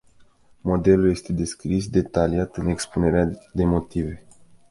[0.61, 4.27] Modelul este descris detaliat în expunerea de motive.